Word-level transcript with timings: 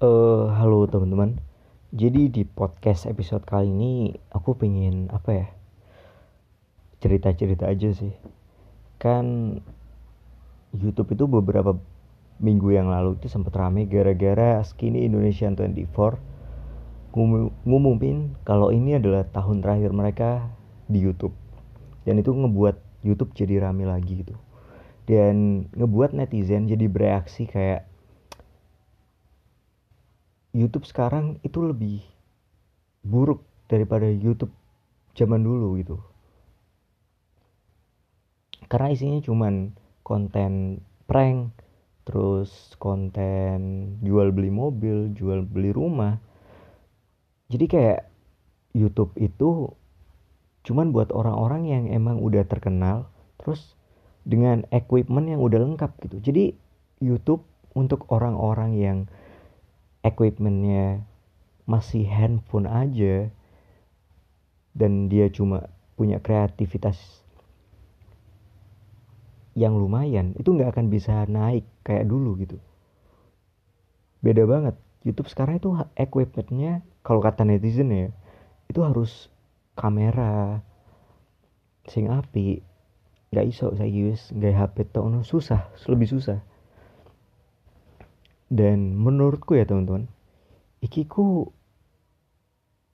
Uh, 0.00 0.48
halo 0.56 0.88
teman-teman. 0.88 1.44
Jadi 1.92 2.32
di 2.32 2.48
podcast 2.48 3.04
episode 3.04 3.44
kali 3.44 3.68
ini 3.68 4.16
aku 4.32 4.56
pengen 4.56 5.12
apa 5.12 5.28
ya? 5.28 5.46
Cerita-cerita 7.04 7.68
aja 7.68 7.92
sih. 7.92 8.16
Kan 8.96 9.60
YouTube 10.72 11.12
itu 11.12 11.28
beberapa 11.28 11.76
minggu 12.40 12.72
yang 12.72 12.88
lalu 12.88 13.20
itu 13.20 13.28
sempat 13.28 13.52
rame 13.52 13.84
gara-gara 13.84 14.64
Skinny 14.64 15.04
Indonesian 15.04 15.52
24 15.52 16.16
ngum 17.12 17.52
ngumumin 17.68 18.40
kalau 18.48 18.72
ini 18.72 18.96
adalah 18.96 19.28
tahun 19.28 19.60
terakhir 19.60 19.92
mereka 19.92 20.48
di 20.88 21.04
YouTube. 21.04 21.36
Dan 22.08 22.24
itu 22.24 22.32
ngebuat 22.32 23.04
YouTube 23.04 23.36
jadi 23.36 23.68
rame 23.68 23.84
lagi 23.84 24.24
gitu. 24.24 24.32
Dan 25.04 25.68
ngebuat 25.76 26.16
netizen 26.16 26.72
jadi 26.72 26.88
bereaksi 26.88 27.44
kayak 27.44 27.89
YouTube 30.50 30.86
sekarang 30.86 31.38
itu 31.46 31.62
lebih 31.62 32.02
buruk 33.06 33.46
daripada 33.70 34.06
YouTube 34.10 34.50
zaman 35.14 35.42
dulu 35.46 35.78
gitu. 35.78 35.96
Karena 38.70 38.94
isinya 38.94 39.18
cuman 39.22 39.74
konten 40.06 40.82
prank 41.06 41.54
terus 42.06 42.74
konten 42.82 43.58
jual 44.02 44.34
beli 44.34 44.50
mobil 44.50 45.14
jual 45.14 45.46
beli 45.46 45.70
rumah. 45.70 46.18
Jadi 47.50 47.66
kayak 47.66 48.00
YouTube 48.74 49.14
itu 49.18 49.70
cuman 50.62 50.94
buat 50.94 51.10
orang-orang 51.10 51.62
yang 51.66 51.84
emang 51.90 52.22
udah 52.22 52.46
terkenal 52.46 53.10
terus 53.42 53.74
dengan 54.22 54.62
equipment 54.70 55.26
yang 55.26 55.42
udah 55.42 55.58
lengkap 55.62 55.90
gitu. 56.06 56.16
Jadi 56.22 56.44
YouTube 57.00 57.42
untuk 57.74 58.06
orang-orang 58.12 58.76
yang 58.76 58.98
equipmentnya 60.00 61.04
masih 61.68 62.08
handphone 62.08 62.66
aja 62.66 63.28
dan 64.74 65.12
dia 65.12 65.28
cuma 65.28 65.68
punya 65.94 66.18
kreativitas 66.22 66.96
yang 69.58 69.76
lumayan 69.76 70.32
itu 70.40 70.56
nggak 70.56 70.72
akan 70.72 70.86
bisa 70.88 71.26
naik 71.28 71.66
kayak 71.84 72.08
dulu 72.08 72.38
gitu. 72.40 72.56
Beda 74.24 74.44
banget 74.48 74.76
YouTube 75.04 75.28
sekarang 75.28 75.60
itu 75.60 75.72
equipmentnya 75.96 76.84
kalau 77.04 77.20
kata 77.20 77.44
netizen 77.44 77.92
ya 77.92 78.08
itu 78.68 78.80
harus 78.84 79.32
kamera 79.74 80.60
sing 81.88 82.12
api 82.12 82.60
nggak 83.32 83.46
iso 83.48 83.72
saya 83.74 83.88
guys 83.88 84.30
nggak 84.34 84.54
HP 84.54 84.76
tuh 84.92 85.22
susah 85.24 85.70
lebih 85.88 86.10
susah 86.10 86.42
dan 88.50 88.98
menurutku 88.98 89.54
ya 89.54 89.64
teman-teman 89.64 90.10
ikiku 90.82 91.54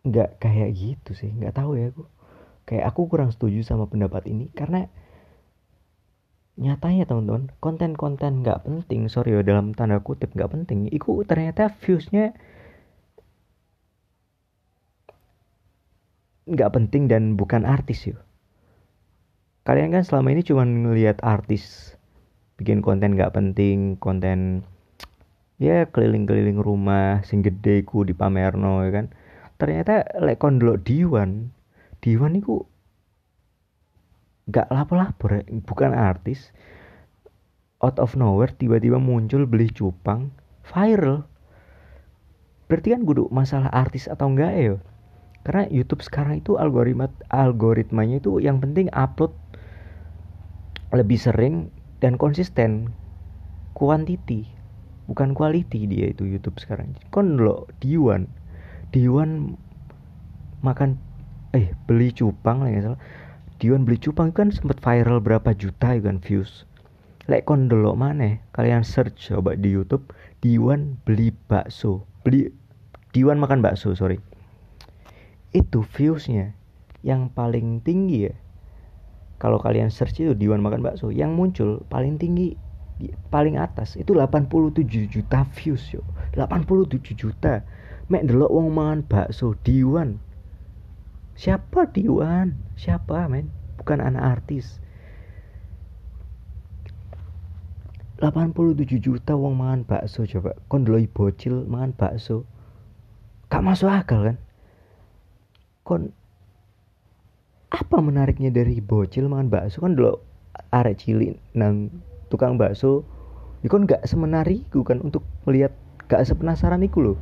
nggak 0.06 0.38
kayak 0.38 0.70
gitu 0.76 1.16
sih. 1.16 1.32
Nggak 1.32 1.56
tahu 1.58 1.80
ya 1.80 1.90
aku. 1.90 2.04
Kayak 2.66 2.84
aku 2.94 3.00
kurang 3.10 3.30
setuju 3.32 3.62
sama 3.64 3.90
pendapat 3.90 4.26
ini 4.28 4.52
karena 4.54 4.86
nyatanya 6.56 7.08
teman-teman 7.08 7.50
konten-konten 7.58 8.44
nggak 8.44 8.62
penting. 8.62 9.08
Sorry 9.10 9.34
ya 9.34 9.42
dalam 9.42 9.74
tanda 9.74 9.98
kutip 10.04 10.36
nggak 10.36 10.52
penting. 10.52 10.92
Iku 10.92 11.24
ternyata 11.26 11.72
viewsnya 11.82 12.36
nggak 16.46 16.70
penting 16.70 17.10
dan 17.10 17.34
bukan 17.34 17.66
artis 17.66 18.06
yuk 18.06 18.22
kalian 19.66 19.90
kan 19.90 20.06
selama 20.06 20.30
ini 20.30 20.46
cuma 20.46 20.62
ngelihat 20.62 21.18
artis 21.26 21.94
bikin 22.54 22.86
konten 22.86 23.18
nggak 23.18 23.34
penting 23.34 23.98
konten 23.98 24.62
ya 25.56 25.88
keliling-keliling 25.88 26.60
rumah 26.60 27.24
sing 27.24 27.40
gede 27.40 27.84
ku 27.88 28.04
di 28.04 28.12
pamerno 28.12 28.84
ya 28.84 28.92
kan. 28.92 29.06
Ternyata 29.56 30.20
lek 30.20 30.36
kon 30.36 30.60
Diwan 30.60 31.56
Diwan 32.04 32.36
itu 32.36 32.60
gak 34.46 34.68
lapor-lapor 34.70 35.40
ya. 35.40 35.42
bukan 35.64 35.96
artis. 35.96 36.52
Out 37.80 38.00
of 38.00 38.16
nowhere 38.16 38.56
tiba-tiba 38.56 38.96
muncul 39.00 39.44
beli 39.44 39.68
cupang 39.68 40.32
viral. 40.64 41.28
Berarti 42.66 42.88
kan 42.96 43.02
kudu 43.04 43.30
masalah 43.30 43.70
artis 43.70 44.08
atau 44.10 44.32
enggak 44.32 44.52
ya? 44.56 44.74
Karena 45.46 45.70
YouTube 45.70 46.02
sekarang 46.02 46.42
itu 46.42 46.58
algoritma 46.58 47.06
algoritmanya 47.30 48.18
itu 48.18 48.42
yang 48.42 48.58
penting 48.58 48.90
upload 48.90 49.30
lebih 50.90 51.20
sering 51.20 51.70
dan 52.02 52.18
konsisten. 52.18 52.90
Quantity 53.76 54.55
bukan 55.06 55.32
quality 55.32 55.86
dia 55.86 56.10
itu 56.10 56.26
YouTube 56.26 56.58
sekarang. 56.58 56.94
Kon 57.14 57.38
lo 57.38 57.70
Diwan. 57.78 58.26
Diwan 58.90 59.54
makan 60.62 60.98
eh 61.54 61.72
beli 61.86 62.10
cupang 62.10 62.66
lah 62.66 62.70
ya 62.70 62.80
salah. 62.92 63.00
Diwan 63.62 63.88
beli 63.88 63.96
cupang 63.96 64.34
kan 64.34 64.52
sempat 64.52 64.82
viral 64.82 65.22
berapa 65.22 65.54
juta 65.56 65.96
ya 65.96 66.02
kan 66.02 66.20
views. 66.20 66.68
Lek 67.26 67.46
kon 67.48 67.66
dulu 67.66 67.98
mana 67.98 68.38
kalian 68.54 68.86
search 68.86 69.30
coba 69.30 69.58
di 69.58 69.74
YouTube 69.74 70.14
Diwan 70.42 70.98
beli 71.02 71.34
bakso. 71.50 72.06
Beli 72.22 72.50
Diwan 73.10 73.40
makan 73.40 73.64
bakso 73.64 73.94
sorry. 73.96 74.20
Itu 75.56 75.82
viewsnya 75.82 76.52
yang 77.00 77.32
paling 77.32 77.80
tinggi 77.80 78.28
ya. 78.30 78.34
Kalau 79.36 79.60
kalian 79.60 79.88
search 79.88 80.20
itu 80.20 80.32
Diwan 80.36 80.60
makan 80.62 80.84
bakso 80.84 81.08
yang 81.10 81.34
muncul 81.34 81.82
paling 81.88 82.20
tinggi 82.20 82.58
paling 83.28 83.60
atas 83.60 84.00
itu 84.00 84.16
87 84.16 84.88
juta 85.12 85.44
views 85.52 85.84
yo. 85.92 86.00
87 86.32 87.12
juta. 87.12 87.60
Mek 88.08 88.24
delok 88.24 88.52
wong 88.52 88.68
mangan 88.72 89.00
bakso 89.04 89.58
Diwan. 89.66 90.22
Siapa 91.36 91.92
Diwan? 91.92 92.56
Siapa 92.78 93.28
men? 93.28 93.52
Bukan 93.76 94.00
anak 94.00 94.40
artis. 94.40 94.80
87 98.16 98.96
juta 98.96 99.36
wong 99.36 99.60
mangan 99.60 99.82
bakso 99.84 100.24
coba. 100.24 100.56
Kon 100.72 100.88
delok 100.88 101.04
bocil 101.12 101.68
mangan 101.68 101.92
bakso. 101.92 102.48
Gak 103.52 103.62
masuk 103.62 103.92
akal 103.92 104.32
kan? 104.32 104.36
Kon 105.84 106.02
apa 107.68 107.96
menariknya 108.00 108.48
dari 108.48 108.80
bocil 108.80 109.28
mangan 109.28 109.52
bakso? 109.52 109.84
Kan 109.84 110.00
dulu 110.00 110.16
arek 110.72 111.04
cilik 111.04 111.36
nang 111.52 111.92
tukang 112.28 112.58
bakso 112.58 113.06
itu 113.62 113.72
kan 113.72 113.88
gak 113.88 114.02
semenariku 114.06 114.82
kan 114.86 115.02
untuk 115.02 115.26
melihat 115.48 115.74
gak 116.06 116.22
sepenasaran 116.22 116.82
iku 116.86 117.12
loh 117.12 117.18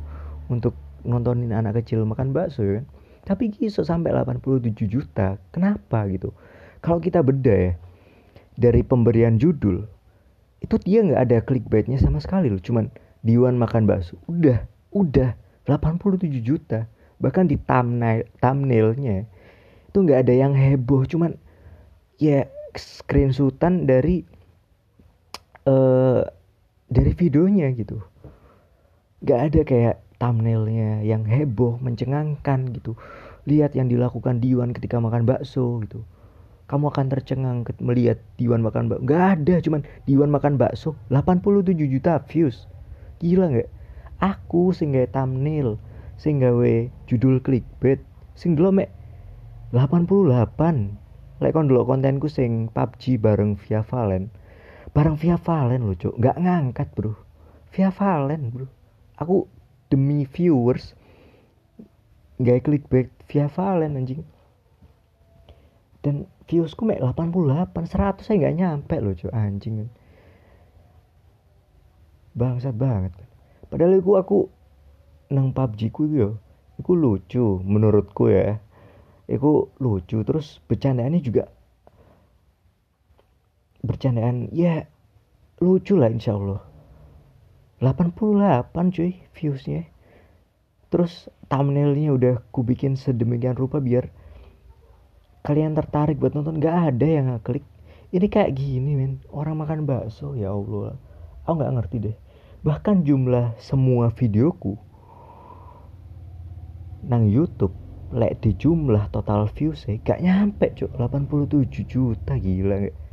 untuk 0.51 0.77
nontonin 1.05 1.53
anak 1.53 1.81
kecil 1.81 2.05
makan 2.05 2.33
bakso 2.33 2.65
ya 2.65 2.81
kan. 2.81 2.85
Tapi 3.25 3.49
kisah 3.49 3.81
sampai 3.81 4.13
87 4.13 4.85
juta 4.85 5.41
kenapa 5.49 6.05
gitu? 6.13 6.29
Kalau 6.85 7.01
kita 7.01 7.25
beda 7.25 7.53
ya 7.53 7.73
dari 8.53 8.85
pemberian 8.85 9.41
judul 9.41 9.89
itu 10.61 10.75
dia 10.81 11.01
nggak 11.01 11.21
ada 11.29 11.37
clickbaitnya 11.41 11.97
sama 11.97 12.21
sekali 12.21 12.47
loh 12.47 12.61
cuman 12.61 12.89
Diwan 13.25 13.57
makan 13.57 13.89
bakso 13.89 14.21
udah 14.29 14.69
udah 14.93 15.33
87 15.65 16.29
juta. 16.45 16.85
Bahkan 17.17 17.49
di 17.49 17.57
thumbnail 17.57 18.29
thumbnailnya 18.37 19.25
itu 19.89 19.97
nggak 19.97 20.29
ada 20.29 20.33
yang 20.37 20.53
heboh 20.53 21.09
cuman 21.09 21.33
ya 22.21 22.45
screenshotan 22.77 23.89
dari 23.89 24.27
uh, 25.65 26.21
dari 26.89 27.11
videonya 27.17 27.73
gitu. 27.73 28.01
Gak 29.25 29.51
ada 29.51 29.61
kayak 29.65 29.95
thumbnailnya 30.21 31.01
yang 31.01 31.25
heboh 31.25 31.81
mencengangkan 31.81 32.71
gitu. 32.73 32.93
Lihat 33.45 33.77
yang 33.77 33.89
dilakukan 33.89 34.41
Diwan 34.41 34.73
ketika 34.73 35.01
makan 35.01 35.25
bakso 35.25 35.81
gitu. 35.85 36.05
Kamu 36.65 36.89
akan 36.89 37.13
tercengang 37.13 37.61
melihat 37.77 38.17
Diwan 38.41 38.65
makan 38.65 38.89
bakso 38.89 39.05
gak 39.05 39.23
ada 39.41 39.55
cuman 39.61 39.81
Diwan 40.09 40.29
makan 40.33 40.57
bakso 40.57 40.97
87 41.13 41.77
juta 41.77 42.21
views. 42.25 42.65
Gila 43.21 43.53
nggak? 43.53 43.69
Aku 44.21 44.71
sing 44.71 44.95
gawe 44.95 45.09
thumbnail 45.11 45.77
sing 46.15 46.39
gawe 46.39 46.73
judul 47.11 47.43
clickbait 47.43 47.99
sing 48.33 48.55
dulu 48.55 48.81
mek. 48.81 48.89
88 49.75 50.39
lek 51.43 51.51
kon 51.51 51.67
dulu 51.67 51.83
kontenku 51.83 52.31
sing 52.31 52.71
PUBG 52.71 53.19
bareng 53.19 53.59
Via 53.59 53.83
Valen 53.83 54.31
barang 54.95 55.19
via 55.19 55.35
Valen 55.35 55.83
loh 55.83 55.97
cok 55.99 56.15
nggak 56.15 56.37
ngangkat 56.39 56.87
bro. 56.95 57.11
Via 57.75 57.91
Valen 57.91 58.41
bro. 58.47 58.65
Aku 59.19 59.51
demi 59.91 60.23
viewers 60.23 60.95
nggak 62.39 62.63
clickbait. 62.63 63.11
Via 63.27 63.51
Valen 63.51 63.99
anjing. 63.99 64.23
Dan 65.99 66.31
viewsku 66.47 66.87
mek 66.87 67.03
88 67.03 67.75
100 67.75 68.23
saya 68.23 68.35
nggak 68.39 68.55
nyampe 68.55 68.95
loh 69.03 69.11
cok 69.11 69.35
anjing. 69.35 69.91
Bangsat 72.31 72.75
banget 72.79 73.11
padahal 73.75 73.99
aku 73.99 74.11
aku 74.15 74.39
nang 75.35 75.51
PUBG 75.51 75.91
ku 75.91 76.07
yo 76.07 76.39
iku 76.79 76.95
lucu 76.95 77.59
menurutku 77.59 78.31
ya. 78.31 78.63
Iku 79.25 79.73
lucu 79.81 80.21
terus 80.21 80.63
bercandaannya 80.69 81.19
juga 81.19 81.49
bercandaan 83.85 84.49
ya 84.51 84.89
lucu 85.61 85.95
lah 85.95 86.11
insya 86.11 86.35
Allah. 86.35 86.61
88 87.79 88.95
cuy 88.95 89.11
viewsnya. 89.35 89.87
Terus 90.89 91.27
thumbnailnya 91.51 92.15
udah 92.15 92.35
ku 92.49 92.63
bikin 92.63 92.95
sedemikian 92.95 93.55
rupa 93.55 93.83
biar 93.83 94.09
kalian 95.45 95.77
tertarik 95.77 96.17
buat 96.17 96.33
nonton. 96.33 96.59
Gak 96.59 96.95
ada 96.95 97.07
yang 97.07 97.31
ngeklik. 97.35 97.63
Ini 98.15 98.25
kayak 98.31 98.55
gini 98.55 98.95
men. 98.95 99.13
Orang 99.29 99.59
makan 99.59 99.83
bakso 99.83 100.33
ya 100.33 100.55
Allah. 100.55 100.95
Aku 101.45 101.61
nggak 101.61 101.73
ngerti 101.77 101.97
deh. 101.99 102.15
Bahkan 102.65 103.05
jumlah 103.05 103.53
semua 103.61 104.09
videoku 104.09 104.81
nang 107.05 107.29
YouTube 107.29 107.77
lek 108.09 108.41
di 108.41 108.57
jumlah 108.57 109.13
total 109.13 109.45
views 109.53 109.85
sih 109.85 110.01
gak 110.01 110.25
nyampe 110.25 110.73
cuk. 110.73 110.89
87 110.97 111.85
juta 111.85 112.33
gila 112.33 112.89
gak 112.89 113.04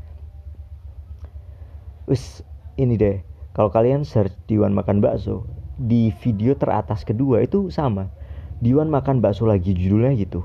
wis 2.13 2.45
ini 2.77 3.01
deh. 3.01 3.25
Kalau 3.57 3.73
kalian 3.73 4.05
search 4.05 4.37
Diwan 4.45 4.77
makan 4.77 5.01
bakso 5.01 5.49
di 5.81 6.13
video 6.21 6.53
teratas 6.53 7.09
kedua 7.09 7.41
itu 7.41 7.73
sama. 7.73 8.13
Diwan 8.61 8.93
makan 8.93 9.25
bakso 9.25 9.49
lagi 9.49 9.73
judulnya 9.73 10.13
gitu. 10.21 10.45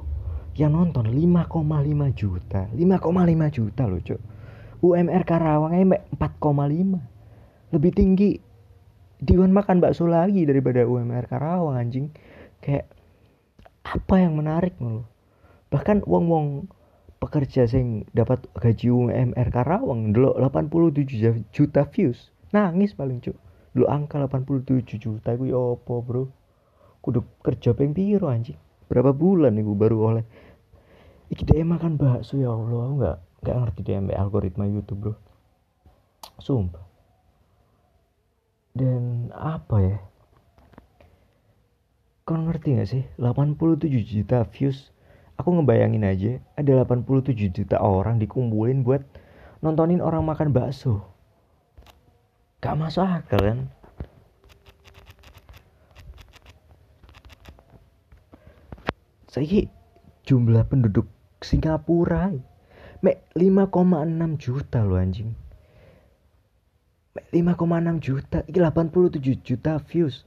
Yang 0.56 0.72
nonton 0.72 1.12
5,5 1.12 1.52
juta. 2.16 2.72
5,5 2.72 3.52
juta 3.52 3.84
loh 3.84 4.00
cok 4.00 4.22
UMR 4.78 5.24
Karawang 5.26 5.74
aja 5.74 6.06
4,5 6.14 7.74
lebih 7.74 7.92
tinggi 7.98 8.38
Diwan 9.18 9.50
makan 9.50 9.82
bakso 9.82 10.06
lagi 10.06 10.46
daripada 10.46 10.86
UMR 10.86 11.26
Karawang 11.26 11.82
anjing. 11.82 12.14
Kayak 12.62 12.86
apa 13.82 14.16
yang 14.22 14.38
menarik 14.38 14.78
loh. 14.78 15.10
Bahkan 15.74 16.06
wong 16.06 16.26
wong 16.30 16.48
pekerja 17.28 17.68
sing 17.68 18.08
dapat 18.16 18.48
gaji 18.56 18.88
UMR 18.88 19.52
Karawang 19.52 20.16
dulu 20.16 20.32
87 20.40 21.44
juta 21.52 21.84
views. 21.92 22.32
Nangis 22.56 22.96
paling 22.96 23.20
cuk. 23.20 23.36
Lu 23.76 23.84
angka 23.92 24.24
87 24.24 24.96
juta 24.96 25.36
gue 25.36 25.52
apa 25.52 25.94
bro? 26.00 26.32
Kudu 27.04 27.28
kerja 27.44 27.76
peng 27.76 27.92
piro 27.92 28.32
anjing? 28.32 28.56
Berapa 28.88 29.12
bulan 29.12 29.60
nih 29.60 29.68
gue 29.68 29.76
baru 29.76 29.98
oleh? 30.00 30.24
Iki 31.28 31.44
dia 31.44 31.68
makan 31.68 32.00
bakso 32.00 32.40
ya 32.40 32.56
Allah. 32.56 32.88
Aku 32.88 32.96
nggak 32.96 33.18
nggak 33.44 33.56
ngerti 33.60 33.80
deh 33.84 34.16
algoritma 34.16 34.64
YouTube 34.64 35.12
bro. 35.12 35.14
Sumpah. 36.40 36.88
Dan 38.72 39.36
apa 39.36 39.78
ya? 39.84 40.00
Kau 42.24 42.40
ngerti 42.40 42.76
gak 42.76 42.90
sih? 42.92 43.04
87 43.20 43.88
juta 44.04 44.44
views 44.48 44.92
aku 45.38 45.50
ngebayangin 45.54 46.04
aja 46.04 46.32
ada 46.58 46.84
87 46.84 47.54
juta 47.54 47.78
orang 47.78 48.18
dikumpulin 48.18 48.82
buat 48.82 49.06
nontonin 49.62 50.02
orang 50.02 50.26
makan 50.26 50.50
bakso. 50.50 51.06
Gak 52.58 52.74
masuk 52.74 53.06
akal 53.06 53.42
kan? 53.42 53.60
Saya 59.30 59.70
jumlah 60.26 60.66
penduduk 60.66 61.06
Singapura 61.46 62.34
mek 63.06 63.22
5,6 63.38 64.42
juta 64.42 64.82
loh 64.82 64.98
anjing. 64.98 65.38
Mek 67.14 67.30
5,6 67.30 68.02
juta 68.02 68.42
iki 68.50 68.58
87 68.58 69.46
juta 69.46 69.78
views. 69.86 70.26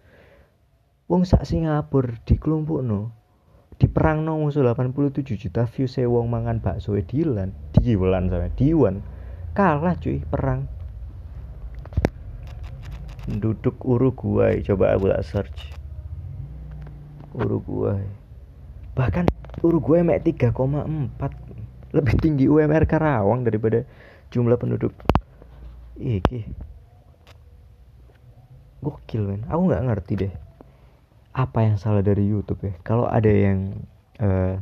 Wong 1.11 1.27
sak 1.27 1.43
Singapura 1.43 2.15
di 2.23 2.39
di 3.81 3.89
perang 3.89 4.29
no 4.29 4.37
musuh 4.37 4.61
87 4.61 5.25
juta 5.41 5.65
views 5.65 5.97
saya 5.97 6.05
wong 6.05 6.29
mangan 6.29 6.61
bakso 6.61 6.93
dilan 7.01 7.49
diwan 7.73 8.29
sama 8.29 8.53
diwan. 8.53 9.01
Kalah 9.57 9.97
cuy 9.97 10.21
perang. 10.21 10.69
Penduduk 13.25 13.81
Uruguay 13.81 14.61
coba 14.61 14.93
aku 14.93 15.09
tak 15.09 15.25
search. 15.25 15.61
Uruguay. 17.33 18.05
Bahkan 18.93 19.25
Uruguay 19.65 20.05
mek 20.05 20.29
3,4 20.29 21.97
lebih 21.97 22.15
tinggi 22.21 22.53
UMR 22.53 22.85
Karawang 22.85 23.49
daripada 23.49 23.89
jumlah 24.29 24.61
penduduk. 24.61 24.93
Iki. 25.97 26.45
Gokil 28.85 29.25
men. 29.25 29.49
Aku 29.49 29.73
nggak 29.73 29.85
ngerti 29.89 30.15
deh 30.21 30.50
apa 31.31 31.63
yang 31.63 31.77
salah 31.79 32.03
dari 32.03 32.27
YouTube 32.27 32.63
ya 32.67 32.75
kalau 32.83 33.07
ada 33.07 33.31
yang 33.31 33.87
uh, 34.19 34.59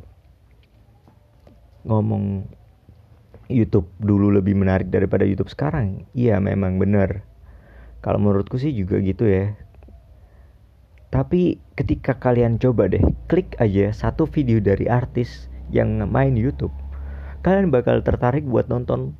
ngomong 1.89 2.45
YouTube 3.49 3.89
dulu 3.97 4.29
lebih 4.29 4.53
menarik 4.53 4.93
daripada 4.93 5.25
YouTube 5.25 5.49
sekarang 5.49 6.05
iya 6.13 6.37
memang 6.37 6.77
benar 6.77 7.29
kalau 7.99 8.19
menurutku 8.23 8.57
sih 8.63 8.71
juga 8.71 9.03
gitu 9.03 9.27
ya. 9.27 9.59
Tapi 11.09 11.57
ketika 11.75 12.15
kalian 12.21 12.61
coba 12.61 12.87
deh 12.87 13.03
klik 13.27 13.57
aja 13.59 13.91
satu 13.91 14.29
video 14.29 14.61
dari 14.61 14.87
artis 14.87 15.49
yang 15.73 16.05
main 16.07 16.37
YouTube, 16.37 16.73
kalian 17.43 17.73
bakal 17.73 18.05
tertarik 18.05 18.45
buat 18.45 18.69
nonton 18.69 19.17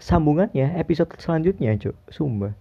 sambungannya 0.00 0.76
episode 0.80 1.12
selanjutnya, 1.20 1.76
cuk. 1.76 1.96
Sumpah. 2.08 2.56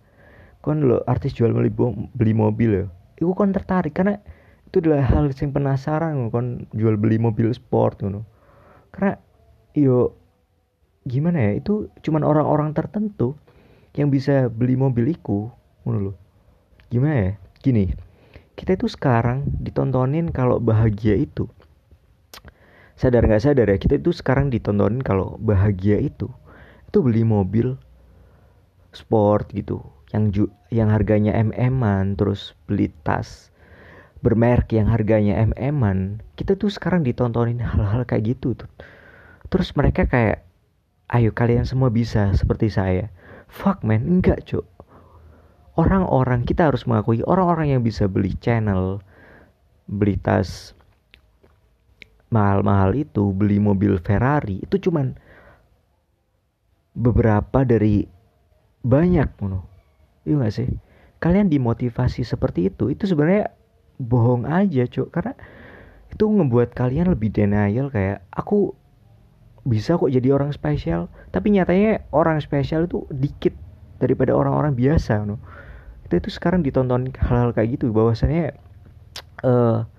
Kon 0.60 0.86
lo 0.86 1.02
artis 1.08 1.34
jual 1.34 1.56
beli 1.56 1.72
beli 2.14 2.34
mobil 2.36 2.72
ya. 2.84 2.86
Iku 3.20 3.32
kon 3.32 3.56
tertarik 3.56 3.96
karena 3.96 4.20
itu 4.68 4.84
adalah 4.84 5.08
hal 5.08 5.32
yang 5.32 5.52
penasaran 5.56 6.34
kon 6.34 6.68
jual 6.76 7.00
beli 7.00 7.16
mobil 7.20 7.52
sport 7.56 8.04
ngono. 8.04 8.28
Karena 8.92 9.16
yo 9.76 10.16
gimana 11.06 11.52
ya 11.52 11.52
itu 11.62 11.88
cuman 12.02 12.26
orang-orang 12.26 12.74
tertentu 12.74 13.38
yang 13.96 14.10
bisa 14.10 14.50
beli 14.50 14.74
mobil 14.74 15.14
iku 15.14 15.54
ngono 15.86 16.12
loh 16.12 16.16
gimana 16.90 17.14
ya 17.14 17.32
gini 17.62 17.94
kita 18.56 18.80
itu 18.80 18.88
sekarang 18.88 19.46
ditontonin 19.60 20.32
kalau 20.32 20.64
bahagia 20.64 21.20
itu. 21.20 21.52
Sadar 22.96 23.28
nggak 23.28 23.44
sadar 23.44 23.68
ya 23.68 23.76
kita 23.76 24.00
itu 24.00 24.16
sekarang 24.16 24.48
ditontonin 24.48 25.04
kalau 25.04 25.36
bahagia 25.44 26.00
itu. 26.00 26.32
Itu 26.88 27.04
beli 27.04 27.28
mobil 27.28 27.76
sport 28.96 29.52
gitu 29.52 29.84
yang 30.16 30.32
ju 30.32 30.48
yang 30.72 30.88
harganya 30.88 31.36
mm-an 31.36 32.16
terus 32.16 32.56
beli 32.72 32.88
tas 33.04 33.52
bermerek 34.24 34.72
yang 34.72 34.88
harganya 34.88 35.44
mm-an 35.44 36.24
kita 36.40 36.56
tuh 36.56 36.72
sekarang 36.72 37.04
ditontonin 37.04 37.60
hal-hal 37.60 38.08
kayak 38.08 38.34
gitu 38.34 38.56
tuh. 38.56 38.72
Terus 39.52 39.70
mereka 39.78 40.10
kayak 40.10 40.42
ayo 41.14 41.30
kalian 41.30 41.68
semua 41.68 41.94
bisa 41.94 42.34
seperti 42.34 42.74
saya. 42.74 43.14
Fuck 43.46 43.86
man 43.86 44.08
enggak 44.08 44.42
cuk. 44.48 44.66
Orang-orang 45.76 46.48
kita 46.48 46.72
harus 46.72 46.88
mengakui 46.88 47.22
orang-orang 47.28 47.76
yang 47.76 47.82
bisa 47.84 48.08
beli 48.08 48.34
channel 48.40 49.04
beli 49.86 50.18
tas 50.18 50.74
mahal-mahal 52.34 52.98
itu 52.98 53.30
beli 53.30 53.62
mobil 53.62 54.02
Ferrari 54.02 54.66
itu 54.66 54.90
cuman 54.90 55.14
beberapa 56.98 57.62
dari 57.62 58.08
banyak 58.82 59.30
mono 59.38 59.75
iya 60.26 60.36
gak 60.42 60.54
sih? 60.54 60.68
Kalian 61.22 61.48
dimotivasi 61.48 62.28
seperti 62.28 62.70
itu 62.74 62.92
itu 62.92 63.08
sebenarnya 63.08 63.54
bohong 64.02 64.46
aja 64.46 64.84
cuk. 64.86 65.14
Karena 65.14 65.34
itu 66.12 66.26
ngebuat 66.26 66.76
kalian 66.76 67.14
lebih 67.14 67.32
denial 67.32 67.90
kayak 67.90 68.26
aku 68.34 68.76
bisa 69.66 69.98
kok 69.98 70.12
jadi 70.12 70.36
orang 70.36 70.52
spesial. 70.52 71.08
Tapi 71.32 71.56
nyatanya 71.56 72.06
orang 72.14 72.44
spesial 72.44 72.86
itu 72.90 73.08
dikit 73.10 73.56
daripada 73.98 74.36
orang-orang 74.36 74.76
biasa 74.76 75.24
no 75.24 75.40
kita 76.06 76.22
itu 76.22 76.30
sekarang 76.38 76.62
ditonton 76.62 77.10
hal-hal 77.18 77.50
kayak 77.50 77.82
gitu 77.82 77.90
bahwasannya 77.90 78.54
uh, 79.42 79.90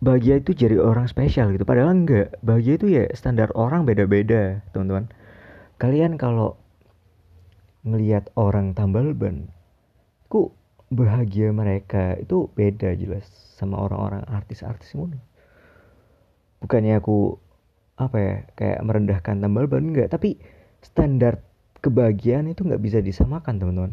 bahagia 0.00 0.40
itu 0.40 0.56
jadi 0.56 0.80
orang 0.80 1.04
spesial 1.04 1.52
gitu. 1.52 1.68
Padahal 1.68 1.92
enggak 1.92 2.32
bahagia 2.40 2.80
itu 2.80 2.86
ya 2.88 3.04
standar 3.12 3.52
orang 3.52 3.84
beda-beda 3.84 4.64
teman-teman. 4.72 5.12
Kalian 5.76 6.16
kalau 6.16 6.56
ngelihat 7.86 8.30
orang 8.34 8.74
tambal 8.74 9.14
ban 9.14 9.50
ku 10.26 10.54
bahagia 10.88 11.52
mereka? 11.52 12.16
Itu 12.18 12.50
beda 12.54 12.94
jelas 12.96 13.26
sama 13.58 13.78
orang-orang 13.82 14.24
artis-artis 14.26 14.94
ngono. 14.96 15.18
Bukannya 16.62 16.98
aku 16.98 17.38
apa 17.98 18.16
ya 18.18 18.34
kayak 18.54 18.80
merendahkan 18.86 19.42
tambal 19.42 19.66
ban 19.66 19.90
enggak. 19.90 20.10
Tapi 20.10 20.38
standar 20.82 21.42
kebahagiaan 21.78 22.50
itu 22.50 22.66
nggak 22.66 22.82
bisa 22.82 22.98
disamakan 22.98 23.58
teman-teman. 23.58 23.92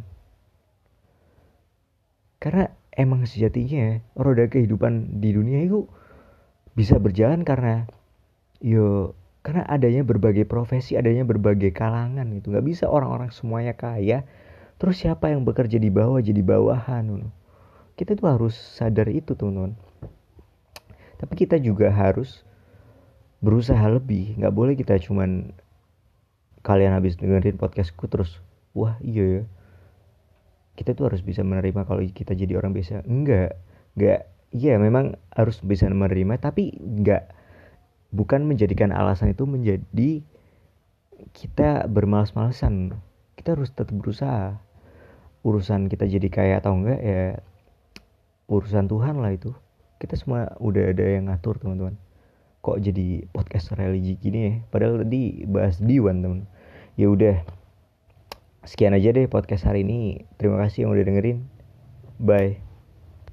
Karena 2.42 2.70
emang 2.94 3.26
sejatinya 3.26 4.00
roda 4.16 4.46
kehidupan 4.48 5.20
di 5.20 5.34
dunia 5.34 5.66
itu 5.66 5.90
bisa 6.76 7.00
berjalan 7.00 7.42
karena 7.48 7.88
yo 8.60 9.16
karena 9.46 9.62
adanya 9.70 10.02
berbagai 10.02 10.50
profesi 10.50 10.98
adanya 10.98 11.22
berbagai 11.22 11.70
kalangan 11.70 12.26
itu 12.34 12.50
nggak 12.50 12.66
bisa 12.66 12.90
orang-orang 12.90 13.30
semuanya 13.30 13.78
kaya 13.78 14.26
terus 14.82 14.98
siapa 14.98 15.30
yang 15.30 15.46
bekerja 15.46 15.78
di 15.78 15.94
bawah 15.94 16.18
jadi 16.18 16.42
bawahan 16.42 17.30
kita 17.94 18.18
tuh 18.18 18.26
harus 18.26 18.58
sadar 18.58 19.06
itu 19.14 19.38
teman-teman 19.38 19.78
tapi 21.16 21.34
kita 21.40 21.62
juga 21.62 21.90
harus 21.94 22.44
berusaha 23.46 23.86
lebih. 23.88 24.36
Nggak 24.42 24.54
boleh 24.56 24.74
kita 24.74 24.98
cuman 24.98 25.54
kalian 26.66 26.98
habis 26.98 27.14
dengerin 27.16 27.62
podcastku 27.62 28.10
terus 28.10 28.42
wah 28.74 28.98
iya 29.06 29.42
ya. 29.42 29.44
Kita 30.76 30.92
tuh 30.92 31.08
harus 31.08 31.24
bisa 31.24 31.46
menerima 31.46 31.88
kalau 31.88 32.04
kita 32.04 32.36
jadi 32.36 32.60
orang 32.60 32.76
biasa. 32.76 33.06
Enggak 33.08 33.56
enggak 33.96 34.28
iya 34.52 34.76
memang 34.76 35.16
harus 35.32 35.64
bisa 35.64 35.88
menerima 35.88 36.36
tapi 36.42 36.76
enggak 36.76 37.32
bukan 38.16 38.48
menjadikan 38.48 38.96
alasan 38.96 39.36
itu 39.36 39.44
menjadi 39.44 40.24
kita 41.36 41.92
bermalas-malasan. 41.92 42.96
Kita 43.36 43.60
harus 43.60 43.76
tetap 43.76 43.92
berusaha. 43.92 44.56
Urusan 45.46 45.92
kita 45.92 46.10
jadi 46.10 46.28
kaya 46.32 46.58
atau 46.58 46.74
enggak 46.74 47.00
ya 47.04 47.44
urusan 48.50 48.88
Tuhan 48.88 49.22
lah 49.22 49.36
itu. 49.36 49.54
Kita 50.02 50.16
semua 50.18 50.56
udah 50.58 50.96
ada 50.96 51.06
yang 51.06 51.30
ngatur 51.30 51.60
teman-teman. 51.60 52.00
Kok 52.66 52.82
jadi 52.82 53.30
podcast 53.30 53.78
religi 53.78 54.18
gini 54.18 54.40
ya? 54.42 54.54
Padahal 54.74 55.06
tadi 55.06 55.46
bahas 55.46 55.78
diwan 55.78 56.26
teman. 56.26 56.40
Ya 56.98 57.12
udah. 57.12 57.46
Sekian 58.66 58.98
aja 58.98 59.14
deh 59.14 59.30
podcast 59.30 59.70
hari 59.70 59.86
ini. 59.86 60.26
Terima 60.42 60.58
kasih 60.58 60.90
yang 60.90 60.98
udah 60.98 61.06
dengerin. 61.06 61.46
Bye 62.18 62.65